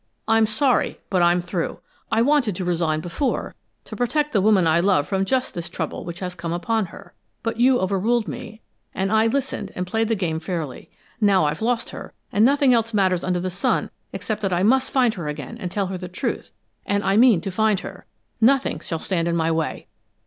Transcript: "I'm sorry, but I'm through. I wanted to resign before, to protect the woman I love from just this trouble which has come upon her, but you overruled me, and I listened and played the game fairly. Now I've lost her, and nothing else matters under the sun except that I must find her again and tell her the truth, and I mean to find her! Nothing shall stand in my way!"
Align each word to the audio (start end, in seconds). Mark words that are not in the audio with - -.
"I'm 0.27 0.47
sorry, 0.47 0.99
but 1.11 1.21
I'm 1.21 1.41
through. 1.41 1.79
I 2.11 2.23
wanted 2.23 2.55
to 2.55 2.65
resign 2.65 3.01
before, 3.01 3.53
to 3.85 3.95
protect 3.95 4.33
the 4.33 4.41
woman 4.41 4.65
I 4.65 4.79
love 4.79 5.07
from 5.07 5.25
just 5.25 5.53
this 5.53 5.69
trouble 5.69 6.03
which 6.05 6.21
has 6.21 6.33
come 6.33 6.51
upon 6.51 6.87
her, 6.87 7.13
but 7.43 7.59
you 7.59 7.79
overruled 7.79 8.27
me, 8.27 8.61
and 8.95 9.11
I 9.11 9.27
listened 9.27 9.71
and 9.75 9.85
played 9.85 10.07
the 10.07 10.15
game 10.15 10.39
fairly. 10.39 10.89
Now 11.21 11.45
I've 11.45 11.61
lost 11.61 11.91
her, 11.91 12.15
and 12.31 12.43
nothing 12.43 12.73
else 12.73 12.95
matters 12.95 13.23
under 13.23 13.39
the 13.39 13.51
sun 13.51 13.91
except 14.11 14.41
that 14.41 14.51
I 14.51 14.63
must 14.63 14.89
find 14.89 15.13
her 15.13 15.27
again 15.27 15.55
and 15.59 15.69
tell 15.69 15.85
her 15.85 15.99
the 15.99 16.07
truth, 16.09 16.51
and 16.83 17.03
I 17.03 17.15
mean 17.15 17.39
to 17.41 17.51
find 17.51 17.81
her! 17.81 18.07
Nothing 18.41 18.79
shall 18.79 18.97
stand 18.97 19.27
in 19.27 19.35
my 19.35 19.51
way!" 19.51 19.85